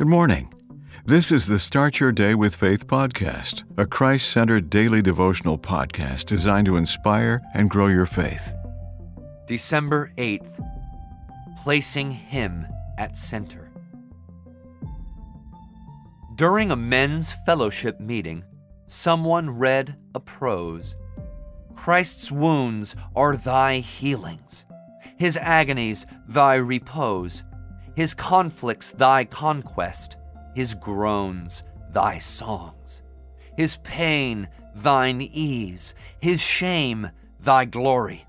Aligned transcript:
Good 0.00 0.08
morning. 0.08 0.50
This 1.04 1.30
is 1.30 1.46
the 1.46 1.58
Start 1.58 2.00
Your 2.00 2.10
Day 2.10 2.34
with 2.34 2.56
Faith 2.56 2.86
podcast, 2.86 3.64
a 3.76 3.84
Christ 3.84 4.30
centered 4.30 4.70
daily 4.70 5.02
devotional 5.02 5.58
podcast 5.58 6.24
designed 6.24 6.64
to 6.68 6.78
inspire 6.78 7.42
and 7.52 7.68
grow 7.68 7.88
your 7.88 8.06
faith. 8.06 8.54
December 9.46 10.10
8th, 10.16 10.58
placing 11.62 12.12
Him 12.12 12.66
at 12.96 13.18
center. 13.18 13.70
During 16.34 16.70
a 16.70 16.76
men's 16.76 17.32
fellowship 17.44 18.00
meeting, 18.00 18.42
someone 18.86 19.50
read 19.50 19.98
a 20.14 20.20
prose 20.20 20.96
Christ's 21.76 22.32
wounds 22.32 22.96
are 23.14 23.36
thy 23.36 23.80
healings, 23.80 24.64
his 25.18 25.36
agonies 25.36 26.06
thy 26.26 26.54
repose, 26.54 27.42
his 27.96 28.14
conflicts 28.14 28.92
thy 28.92 29.24
conquest, 29.24 30.16
his 30.54 30.74
groans 30.74 31.62
thy 31.92 32.18
songs, 32.18 33.02
his 33.56 33.76
pain 33.78 34.48
thine 34.74 35.20
ease, 35.20 35.94
his 36.20 36.40
shame 36.40 37.10
thy 37.38 37.64
glory, 37.64 38.26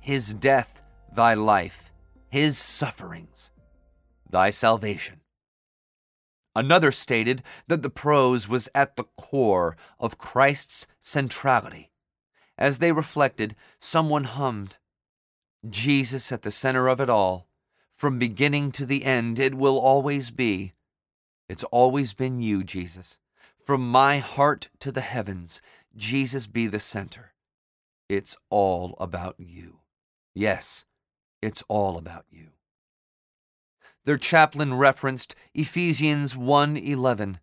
his 0.00 0.34
death 0.34 0.82
thy 1.14 1.34
life, 1.34 1.92
his 2.30 2.56
sufferings 2.58 3.50
thy 4.28 4.50
salvation. 4.50 5.20
Another 6.54 6.90
stated 6.90 7.42
that 7.66 7.82
the 7.82 7.90
prose 7.90 8.48
was 8.48 8.68
at 8.74 8.96
the 8.96 9.04
core 9.16 9.76
of 9.98 10.18
Christ's 10.18 10.86
centrality. 11.00 11.90
As 12.58 12.78
they 12.78 12.92
reflected, 12.92 13.56
someone 13.78 14.24
hummed, 14.24 14.78
Jesus 15.68 16.30
at 16.30 16.42
the 16.42 16.50
center 16.50 16.88
of 16.88 17.00
it 17.00 17.08
all. 17.08 17.48
From 18.02 18.18
beginning 18.18 18.72
to 18.72 18.84
the 18.84 19.04
end, 19.04 19.38
it 19.38 19.54
will 19.54 19.78
always 19.78 20.32
be. 20.32 20.72
It's 21.48 21.62
always 21.62 22.14
been 22.14 22.40
you, 22.40 22.64
Jesus. 22.64 23.16
From 23.64 23.88
my 23.88 24.18
heart 24.18 24.68
to 24.80 24.90
the 24.90 25.02
heavens, 25.02 25.60
Jesus 25.94 26.48
be 26.48 26.66
the 26.66 26.80
center. 26.80 27.32
It's 28.08 28.36
all 28.50 28.96
about 28.98 29.36
you. 29.38 29.82
Yes, 30.34 30.84
it's 31.40 31.62
all 31.68 31.96
about 31.96 32.24
you. 32.28 32.48
Their 34.04 34.18
chaplain 34.18 34.74
referenced 34.74 35.36
Ephesians 35.54 36.34
1:11. 36.36 37.38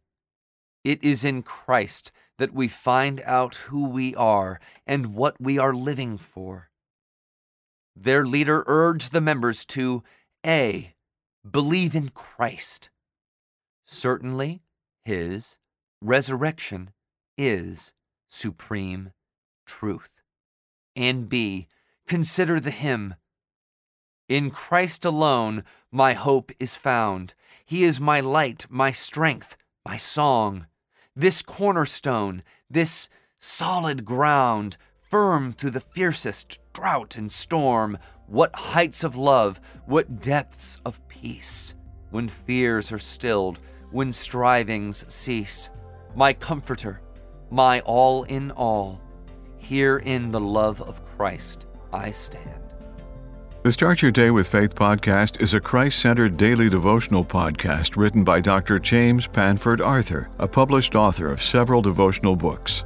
It 0.83 1.01
is 1.01 1.23
in 1.23 1.41
Christ 1.41 2.11
that 2.37 2.53
we 2.53 2.67
find 2.67 3.21
out 3.21 3.69
who 3.71 3.87
we 3.87 4.13
are 4.13 4.59
and 4.85 5.15
what 5.15 5.39
we 5.39 5.57
are 5.57 5.73
living 5.73 6.17
for. 6.17 6.69
Their 7.95 8.25
leader 8.25 8.65
urged 8.67 9.13
the 9.13 9.21
members 9.21 9.63
to 9.67 10.03
A. 10.45 10.93
Believe 11.49 11.95
in 11.95 12.09
Christ. 12.09 12.89
Certainly, 13.85 14.61
his 15.03 15.57
resurrection 16.01 16.91
is 17.37 17.93
supreme 18.27 19.11
truth. 19.65 20.21
And 20.95 21.29
B. 21.29 21.67
Consider 22.07 22.59
the 22.59 22.71
hymn. 22.71 23.15
In 24.27 24.51
Christ 24.51 25.05
alone 25.05 25.63
my 25.91 26.13
hope 26.13 26.51
is 26.59 26.75
found. 26.75 27.33
He 27.65 27.83
is 27.83 27.99
my 27.99 28.19
light, 28.19 28.65
my 28.69 28.91
strength, 28.91 29.57
my 29.85 29.97
song 29.97 30.67
this 31.19 31.41
cornerstone, 31.41 32.43
this 32.69 33.09
solid 33.37 34.05
ground, 34.05 34.77
firm 35.01 35.51
through 35.51 35.71
the 35.71 35.81
fiercest 35.81 36.59
drought 36.79 37.17
and 37.17 37.29
storm. 37.29 37.97
What 38.27 38.55
heights 38.55 39.03
of 39.03 39.17
love, 39.17 39.59
what 39.85 40.21
depths 40.21 40.79
of 40.85 41.05
peace, 41.09 41.75
when 42.11 42.29
fears 42.29 42.93
are 42.93 42.99
stilled, 42.99 43.59
when 43.91 44.13
strivings 44.13 45.03
cease. 45.13 45.71
My 46.15 46.31
comforter, 46.31 47.01
my 47.51 47.81
all 47.81 48.23
in 48.23 48.51
all, 48.51 49.01
here 49.57 49.97
in 49.97 50.31
the 50.31 50.39
love 50.39 50.81
of 50.81 51.03
Christ 51.05 51.65
I 51.91 52.11
stand. 52.11 52.61
The 53.63 53.73
Start 53.73 54.01
Your 54.01 54.11
Day 54.11 54.31
with 54.31 54.47
Faith 54.47 54.73
podcast 54.73 55.41
is 55.41 55.53
a 55.53 55.59
Christ 55.59 55.99
centered 55.99 56.37
daily 56.37 56.69
devotional 56.69 57.25
podcast 57.25 57.97
written 57.97 58.23
by 58.23 58.39
Dr. 58.39 58.79
James 58.79 59.27
Panford 59.27 59.81
Arthur, 59.81 60.29
a 60.39 60.47
published 60.47 60.95
author 60.95 61.29
of 61.29 61.41
several 61.41 61.81
devotional 61.81 62.37
books. 62.37 62.85